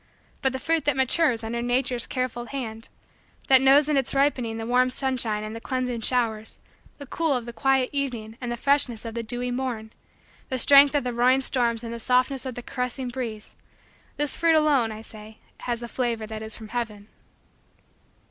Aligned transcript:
But 0.41 0.51
the 0.51 0.57
fruit 0.57 0.85
that 0.85 0.95
matures 0.95 1.43
under 1.43 1.61
Nature's 1.61 2.07
careful 2.07 2.45
hand; 2.45 2.89
that 3.49 3.61
knows 3.61 3.87
in 3.87 3.97
its 3.97 4.15
ripening 4.15 4.57
the 4.57 4.65
warm 4.65 4.89
sunshine 4.89 5.43
and 5.43 5.55
the 5.55 5.61
cleansing 5.61 6.01
showers, 6.01 6.57
the 6.97 7.05
cool 7.05 7.33
of 7.33 7.45
the 7.45 7.53
quiet 7.53 7.91
evening 7.93 8.35
and 8.41 8.51
the 8.51 8.57
freshness 8.57 9.05
of 9.05 9.13
the 9.13 9.21
dewy 9.21 9.51
morn, 9.51 9.93
the 10.49 10.57
strength 10.57 10.95
of 10.95 11.03
the 11.03 11.13
roaring 11.13 11.41
storms 11.41 11.83
and 11.83 11.93
the 11.93 11.99
softness 11.99 12.47
of 12.47 12.55
the 12.55 12.63
caressing 12.63 13.09
breeze 13.09 13.53
this 14.17 14.35
fruit 14.35 14.55
alone, 14.55 14.91
I 14.91 15.03
say, 15.03 15.37
has 15.59 15.81
the 15.81 15.87
flavor 15.87 16.25
that 16.25 16.41
is 16.41 16.57
from 16.57 16.69
heaven. 16.69 17.07